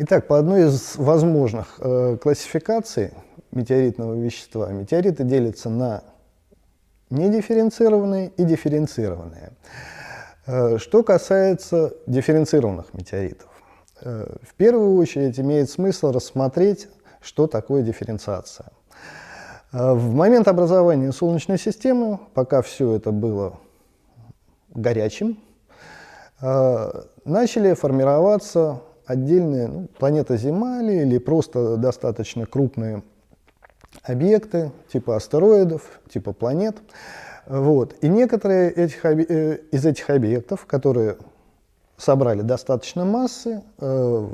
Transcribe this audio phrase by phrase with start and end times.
[0.00, 3.10] Итак, по одной из возможных э, классификаций
[3.50, 6.04] метеоритного вещества, метеориты делятся на
[7.10, 9.50] недифференцированные и дифференцированные.
[10.46, 13.48] Э, что касается дифференцированных метеоритов,
[14.00, 16.86] э, в первую очередь имеет смысл рассмотреть,
[17.20, 18.68] что такое дифференциация.
[19.72, 23.58] Э, в момент образования Солнечной системы, пока все это было
[24.70, 25.40] горячим,
[27.24, 33.02] начали формироваться отдельные ну, планета Земли или просто достаточно крупные
[34.02, 36.76] объекты, типа астероидов, типа планет.
[37.46, 37.96] Вот.
[38.02, 41.16] И некоторые этих, э, из этих объектов, которые
[41.96, 44.28] собрали достаточно массы, э,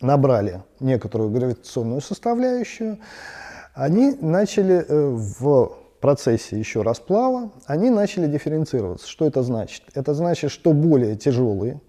[0.00, 2.98] набрали некоторую гравитационную составляющую,
[3.74, 5.08] они начали э,
[5.40, 9.08] в процессе еще расплава, они начали дифференцироваться.
[9.08, 9.82] Что это значит?
[9.94, 11.80] Это значит, что более тяжелые,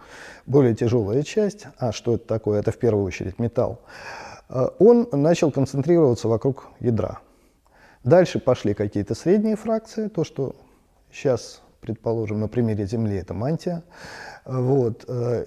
[0.48, 2.60] более тяжелая часть, а что это такое?
[2.60, 3.82] Это в первую очередь металл,
[4.50, 7.20] э, он начал концентрироваться вокруг ядра.
[8.04, 10.56] Дальше пошли какие-то средние фракции, то, что
[11.12, 13.84] сейчас, предположим, на примере Земли это мантия.
[14.46, 15.04] Вот.
[15.08, 15.46] Э,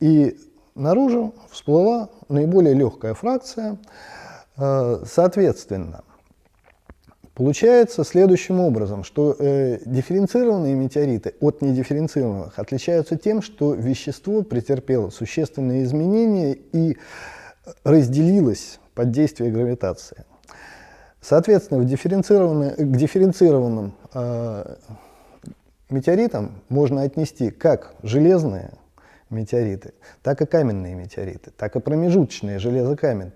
[0.00, 0.36] и
[0.74, 3.78] наружу всплыла наиболее легкая фракция.
[4.56, 6.02] Э, соответственно,
[7.38, 15.84] Получается следующим образом, что э, дифференцированные метеориты от недифференцированных отличаются тем, что вещество претерпело существенные
[15.84, 16.98] изменения и
[17.84, 20.24] разделилось под действие гравитации.
[21.20, 24.74] Соответственно, в к дифференцированным э,
[25.90, 28.72] метеоритам можно отнести как железные
[29.30, 29.94] метеориты,
[30.24, 33.30] так и каменные метеориты, так и промежуточные железокаменные.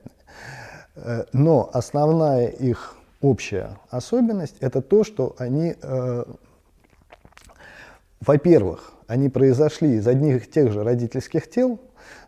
[0.97, 6.25] Э, но основная их общая особенность– это то, что они, э,
[8.21, 11.81] во-первых, они произошли из одних и тех же родительских тел,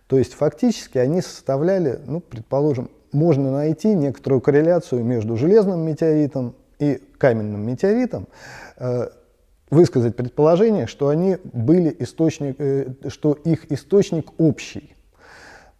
[0.06, 7.01] то есть фактически они составляли, ну, предположим, можно найти некоторую корреляцию между железным метеоритом и
[7.19, 8.29] каменным метеоритом,
[8.79, 9.08] э,
[9.70, 14.95] высказать предположение, что они были источник, э, что их источник общий.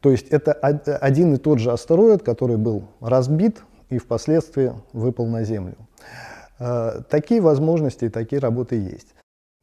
[0.00, 5.45] То есть это один и тот же астероид, который был разбит и впоследствии выпал на
[5.45, 5.77] Землю.
[6.59, 9.15] Э, такие возможности и такие работы есть.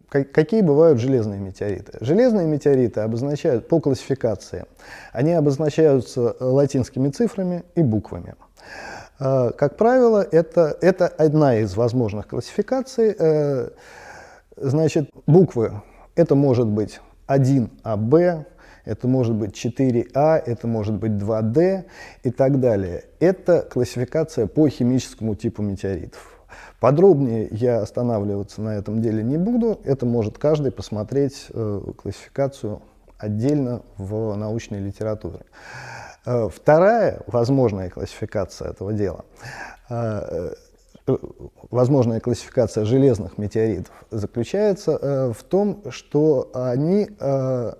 [0.10, 1.98] Какие бывают железные метеориты?
[2.02, 4.66] Железные метеориты обозначают по классификации.
[5.14, 8.36] Они обозначаются латинскими цифрами и буквами.
[9.20, 13.16] Э, как правило, это, это одна из возможных классификаций.
[13.18, 13.70] Э,
[14.58, 15.82] значит, буквы
[16.16, 18.46] это может быть 1АБ,
[18.86, 21.86] это может быть 4А, это может быть 2D
[22.24, 23.06] и так далее.
[23.20, 26.42] Это классификация по химическому типу метеоритов.
[26.80, 29.80] Подробнее я останавливаться на этом деле не буду.
[29.84, 32.82] Это может каждый посмотреть э, классификацию
[33.18, 35.42] отдельно в научной литературе.
[36.26, 39.26] Э, вторая возможная классификация этого дела,
[39.90, 40.54] э,
[41.08, 41.18] э
[41.72, 47.74] возможная классификация железных метеоритов заключается э, в том, что они э,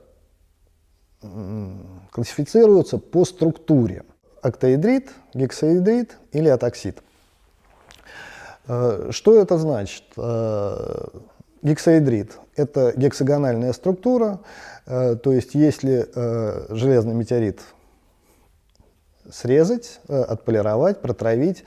[2.12, 4.04] классифицируются по структуре.
[4.42, 7.02] Октаэдрит, гексаэдрит или атоксид.
[8.68, 10.04] Э, что это значит?
[10.18, 11.08] Э,
[11.62, 14.40] гексаэдрит– это гексагональная структура,
[14.86, 16.10] э, то есть если
[16.74, 17.60] железный метеорит
[19.32, 21.64] срезать, отполировать, протравить,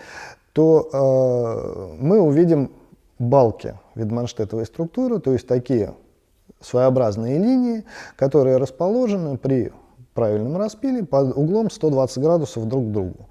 [0.53, 2.73] то мы увидим
[3.19, 5.95] балки Видманштетовой структуры, то есть такие
[6.65, 7.85] своеобразные линии,
[8.17, 9.73] которые расположены при
[10.15, 13.29] правильном распиле под углом 120 градусов друг к другу.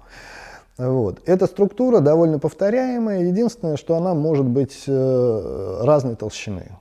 [0.76, 1.22] Вот.
[1.26, 6.78] Эта структура довольно повторяемая, единственное, что она может быть э, разной толщины.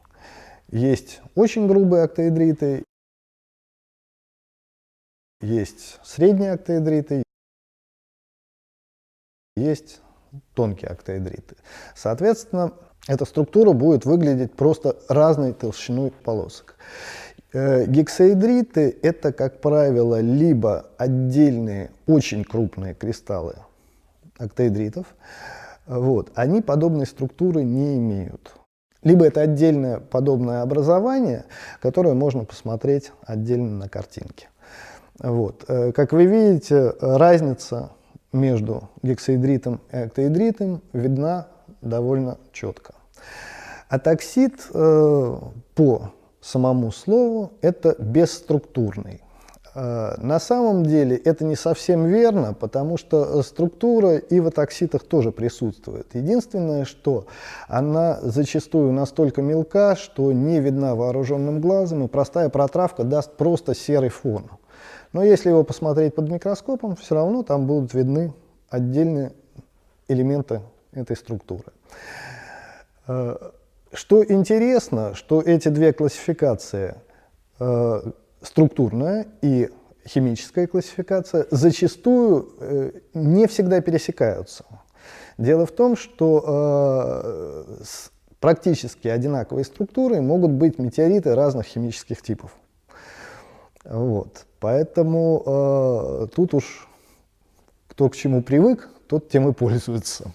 [0.69, 2.83] Есть очень грубые октаэдриты,
[5.41, 7.21] есть средние октаэдриты,
[9.55, 10.01] есть
[10.55, 11.57] тонкие октаэдриты.
[11.95, 12.73] Соответственно,
[13.07, 16.75] эта структура будет выглядеть просто разной толщиной полосок.
[17.53, 23.55] Э, гексаэдриты– это, как правило, либо отдельные очень крупные кристаллы
[24.37, 25.05] октаэдритов,
[25.85, 28.53] вот, они подобной структуры не имеют.
[29.03, 31.43] Либо это отдельное подобное образование,
[31.81, 34.47] которое можно посмотреть отдельно на картинке.
[35.19, 35.65] Вот.
[35.67, 37.91] Э, как вы видите, разница
[38.31, 41.47] между гексаэдритом и октаэдритом видна
[41.81, 42.92] довольно четко.
[43.89, 45.37] Атаксит э,
[45.75, 49.21] по самому слову это бесструктурный.
[49.75, 55.31] Э, на самом деле это не совсем верно, потому что структура и в атакситах тоже
[55.31, 56.07] присутствует.
[56.13, 57.25] Единственное, что
[57.67, 64.09] она зачастую настолько мелка, что не видна вооруженным глазом, и простая протравка даст просто серый
[64.09, 64.49] фон.
[65.11, 68.33] Но если его посмотреть под микроскопом, все равно там будут видны
[68.69, 69.31] отдельные
[70.07, 70.61] элементы
[70.91, 71.65] этой структуры.
[73.07, 73.35] Э,
[73.93, 76.95] что интересно, что эти две классификации,
[77.59, 78.01] э,
[78.41, 79.69] структурная и
[80.07, 84.65] химическая классификация, зачастую э, не всегда пересекаются.
[85.37, 92.51] Дело в том, что с практически одинаковой структурой могут быть метеориты разных химических типов.
[93.85, 94.45] Вот.
[94.59, 96.89] Поэтому э, тут уж
[97.87, 100.31] кто к чему привык, тот тем и пользуется.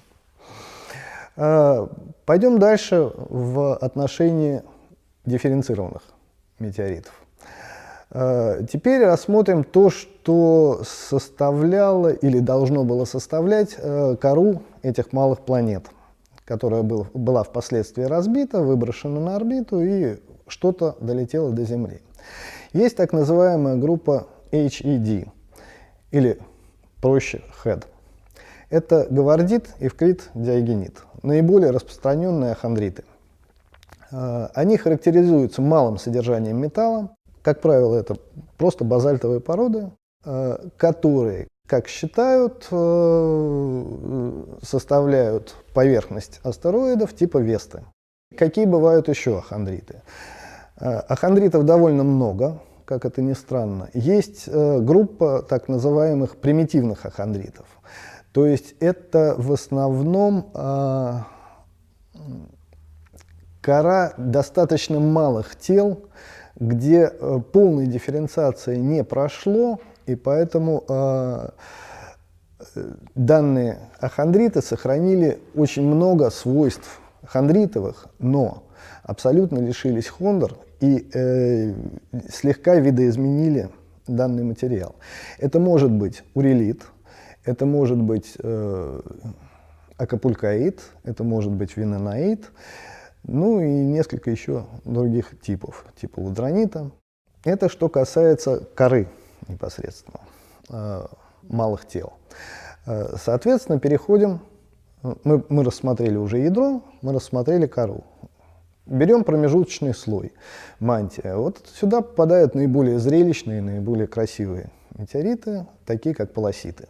[1.38, 1.86] Э,
[2.26, 4.62] пойдем дальше в отношении
[5.24, 6.02] дифференцированных
[6.58, 7.12] метеоритов.
[8.10, 15.86] Э, теперь рассмотрим то, что составляло или должно было составлять э, кору этих малых планет,
[16.44, 20.16] которая был, была впоследствии разбита, выброшена на орбиту и
[20.48, 22.02] что-то долетело до Земли.
[22.72, 25.28] Есть так называемая группа HED,
[26.10, 26.40] или
[27.00, 27.84] проще HED.
[28.70, 33.04] Это гавардит, эвкрит, диагенит, наиболее распространенные хандриты.
[34.10, 37.10] А, они характеризуются малым содержанием металла.
[37.42, 38.16] Как правило, это
[38.56, 39.90] просто базальтовые породы,
[40.24, 47.84] а, которые, как считают, э, составляют поверхность астероидов типа Весты.
[48.36, 50.02] Какие бывают еще ахондриты?
[50.76, 53.90] Ахондритов довольно много, как это ни странно.
[53.92, 57.66] Есть э, группа так называемых примитивных ахондритов.
[58.38, 61.12] То есть это в основном э,
[63.60, 66.04] кора достаточно малых тел,
[66.54, 71.48] где э, полной дифференциации не прошло, и поэтому э,
[73.16, 78.62] данные ахондриты сохранили очень много свойств хондритовых, но
[79.02, 81.74] абсолютно лишились хондр и э,
[82.32, 83.70] слегка видоизменили
[84.06, 84.94] данный материал.
[85.38, 86.84] Это может быть урелит,
[87.48, 89.00] это может быть э,
[89.96, 92.52] акапулькаид, это может быть винонаид,
[93.22, 96.90] ну и несколько еще других типов, типа лудронита.
[97.44, 99.08] Это что касается коры
[99.48, 100.20] непосредственно,
[100.68, 101.06] э,
[101.44, 102.12] малых тел.
[102.84, 104.40] Э, соответственно, переходим,
[105.24, 108.04] мы, мы рассмотрели уже ядро, мы рассмотрели кору.
[108.84, 110.34] Берем промежуточный слой,
[110.80, 111.34] мантия.
[111.34, 116.88] Вот сюда попадают наиболее зрелищные, наиболее красивые метеориты, такие как полоситы.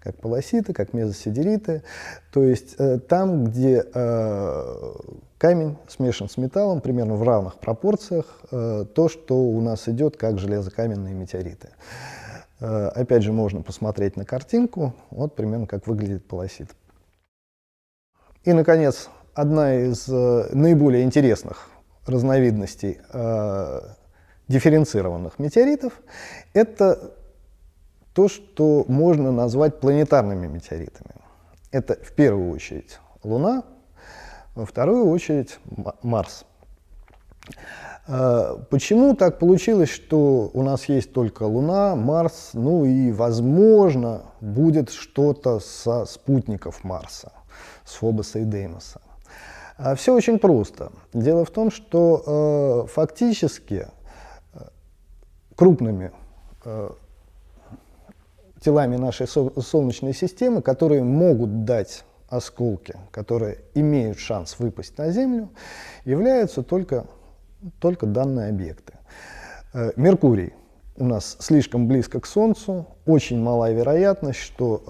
[0.00, 1.82] Как полоситы, как мезосидериты.
[2.32, 4.92] То есть э, там, где э,
[5.38, 10.38] камень смешан с металлом, примерно в равных пропорциях, э, то, что у нас идет как
[10.38, 11.68] железокаменные метеориты.
[12.60, 16.68] Э, опять же, можно посмотреть на картинку, вот примерно как выглядит полосит.
[18.44, 21.70] И, наконец, одна из э, наиболее интересных
[22.06, 23.80] разновидностей э,
[24.48, 25.92] дифференцированных метеоритов–
[26.52, 27.14] это
[28.14, 31.14] то, что можно назвать планетарными метеоритами.
[31.70, 33.64] Это в первую очередь Луна,
[34.54, 35.58] во вторую очередь
[36.02, 36.44] Марс.
[38.06, 44.90] Э, почему так получилось, что у нас есть только Луна, Марс, ну и, возможно, будет
[44.90, 47.32] что-то со спутников Марса,
[47.84, 49.00] с Фобоса и Деймоса?
[49.78, 50.92] А Все очень просто.
[51.12, 53.88] Дело в том, что э, фактически
[54.52, 54.58] э,
[55.56, 56.12] крупными
[56.64, 56.90] э,
[58.62, 65.50] телами нашей Солнечной системы, которые могут дать осколки, которые имеют шанс выпасть на Землю,
[66.04, 67.04] являются только,
[67.78, 68.94] только данные объекты.
[69.74, 70.54] Э, Меркурий
[70.96, 74.82] у нас слишком близко к Солнцу, очень малая вероятность, что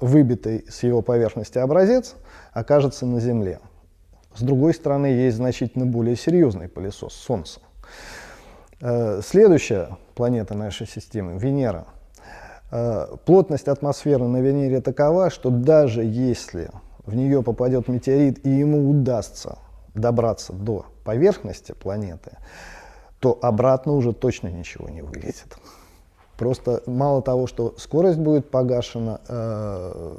[0.00, 2.14] э, выбитый с его поверхности образец
[2.52, 3.60] окажется на Земле.
[4.34, 7.60] С другой стороны, есть значительно более серьезный пылесос– Солнце.
[8.80, 11.86] Э, следующая планета нашей системы– Венера.
[12.74, 16.70] Э, плотность атмосферы на Венере такова, что даже если
[17.04, 19.58] в нее попадет метеорит и ему удастся
[19.94, 22.38] добраться до поверхности планеты,
[23.20, 25.54] то обратно уже точно ничего не вылетит.
[26.38, 30.16] Просто мало того, что скорость будет погашена, э,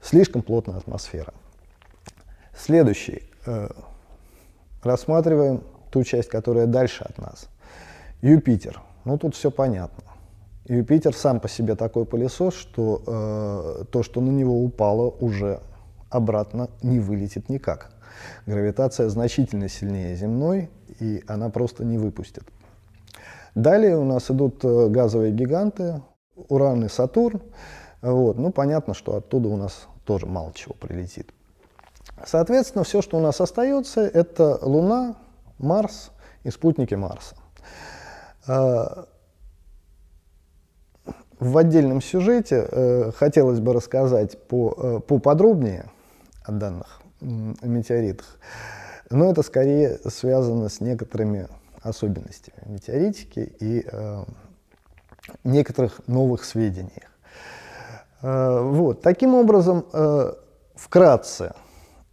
[0.00, 1.34] слишком плотная атмосфера.
[2.56, 3.24] Следующий.
[3.44, 3.70] Э,
[4.84, 7.48] рассматриваем ту часть, которая дальше от нас.
[8.22, 8.80] Юпитер.
[9.04, 10.13] Ну, тут все понятно.
[10.66, 15.60] Юпитер сам по себе такой пылесос, что э, то, что на него упало, уже
[16.08, 17.90] обратно не вылетит никак.
[18.46, 22.44] Гравитация значительно сильнее земной, и она просто не выпустит.
[23.54, 26.02] Далее у нас идут э, газовые гиганты,
[26.48, 27.42] Уран и Сатурн.
[28.00, 28.38] Вот.
[28.38, 31.32] Ну, понятно, что оттуда у нас тоже мало чего прилетит.
[32.26, 35.16] Соответственно, все, что у нас остается, это Луна,
[35.58, 36.10] Марс
[36.42, 37.36] и спутники Марса.
[41.40, 45.86] В отдельном сюжете э, хотелось бы рассказать по, э, поподробнее
[46.44, 48.38] о данных метеоритах,
[49.10, 51.48] но это скорее связано с некоторыми
[51.82, 54.24] особенностями метеоритики и э,
[55.42, 57.10] некоторых новых сведениях.
[58.22, 59.02] Э, вот.
[59.02, 60.32] Таким образом, э,
[60.74, 61.54] вкратце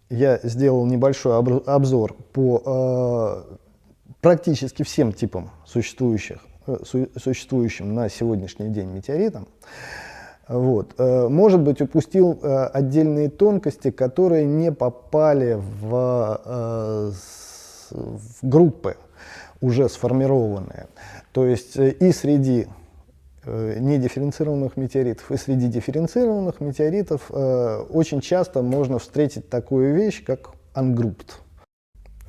[0.09, 3.55] я сделал небольшой обзор по э,
[4.19, 6.45] практически всем типам существующих,
[6.83, 9.47] существующим на сегодняшний день метеоритам.
[10.47, 10.97] Вот.
[10.97, 17.13] Может быть, упустил отдельные тонкости, которые не попали в,
[17.89, 18.97] в группы
[19.61, 20.87] уже сформированные.
[21.31, 22.67] То есть и среди
[23.43, 25.31] Э, недифференцированных метеоритов.
[25.31, 31.31] И среди дифференцированных метеоритов э, очень часто можно встретить такую вещь, как ungrouped.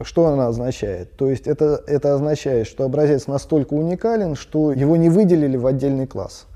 [0.05, 1.17] Что она означает?
[1.17, 6.07] То есть это, это означает, что образец настолько уникален, что его не выделили в отдельный
[6.07, 6.47] класс.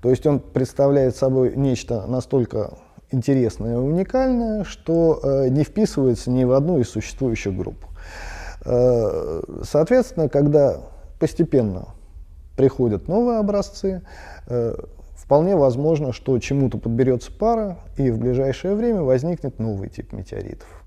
[0.00, 2.78] То есть он представляет собой нечто настолько
[3.10, 7.76] интересное и уникальное, что э, не вписывается ни в одну из существующих групп.
[8.64, 10.80] Э, соответственно, когда
[11.20, 11.88] постепенно
[12.56, 14.02] приходят новые образцы,
[14.48, 14.74] э,
[15.14, 20.81] вполне возможно, что чему-то подберется пара, и в ближайшее время возникнет новый тип метеоритов.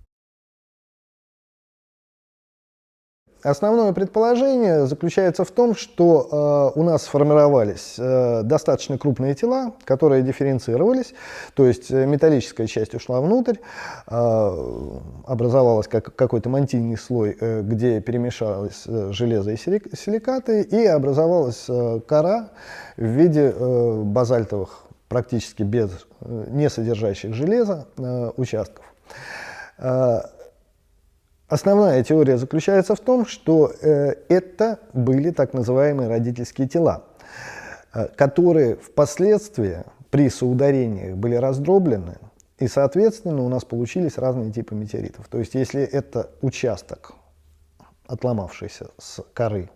[3.45, 10.23] Основное предположение заключается в том, что э, у нас сформировались э, достаточно крупные тела, которые
[10.23, 11.13] дифференцировались,
[11.53, 13.57] то есть э, металлическая часть ушла внутрь,
[14.07, 14.89] э,
[15.27, 21.99] образовалась как, какой-то мантийный слой, э, где перемешалось э, железо и силикаты, и образовалась э,
[22.07, 22.49] кора
[22.97, 28.85] в виде э, базальтовых, практически без, э, не содержащих железа, э, участков.
[31.47, 37.03] Основная теория заключается в том, что э, это были так называемые родительские тела,
[37.93, 42.17] э, которые впоследствии при соударениях были раздроблены,
[42.57, 45.27] и, соответственно, у нас получились разные типы метеоритов.
[45.27, 47.13] То есть, если это участок,
[48.07, 49.69] отломавшийся с коры,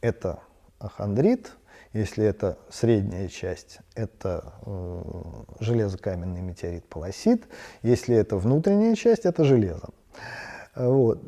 [0.00, 0.38] это
[0.78, 1.52] ахондрит,
[1.92, 5.02] если это средняя часть, это э,
[5.60, 7.44] железокаменный метеорит полосит,
[7.82, 9.90] если это внутренняя часть, это железо.
[10.76, 11.20] Вот.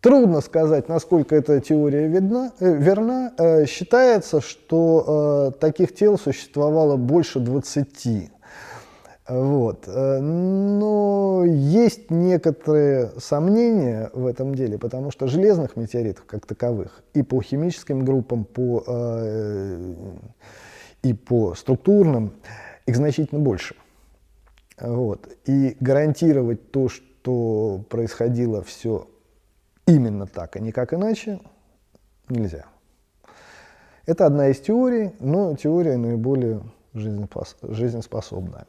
[0.00, 3.34] Трудно сказать, насколько эта теория видна, э, верна.
[3.36, 8.30] Э, считается, что э, таких тел существовало больше 20.
[9.28, 9.86] Вот.
[9.86, 17.40] Но есть некоторые сомнения в этом деле, потому что железных метеоритов как таковых и по
[17.40, 18.82] химическим группам, по,
[21.04, 22.32] и по структурным
[22.86, 23.76] их значительно больше.
[24.80, 25.28] Вот.
[25.46, 29.08] И гарантировать то, что что происходило все
[29.86, 31.40] именно так, а никак иначе,
[32.28, 32.64] нельзя.
[34.06, 36.62] Это одна из теорий, но теория наиболее
[36.94, 38.66] жизнеспособная.